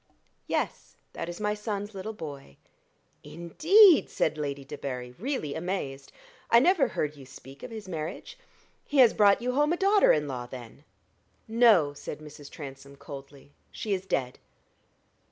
"Yes; 0.47 0.95
that 1.13 1.29
is 1.29 1.39
my 1.39 1.53
son's 1.53 1.93
little 1.93 2.11
boy." 2.13 2.57
"Indeed!" 3.23 4.09
said 4.09 4.35
Lady 4.35 4.65
Debarry, 4.65 5.13
really 5.19 5.53
amazed. 5.53 6.11
"I 6.49 6.57
never 6.59 6.87
heard 6.87 7.15
you 7.15 7.23
speak 7.23 7.61
of 7.61 7.69
his 7.69 7.87
marriage. 7.87 8.35
He 8.83 8.97
has 8.97 9.13
brought 9.13 9.43
you 9.43 9.51
home 9.51 9.73
a 9.73 9.77
daughter 9.77 10.11
in 10.11 10.27
law, 10.27 10.47
then?" 10.47 10.85
"No," 11.47 11.93
said 11.93 12.17
Mrs. 12.17 12.49
Transome, 12.49 12.95
coldly; 12.95 13.53
"she 13.71 13.93
is 13.93 14.07
dead." 14.07 14.39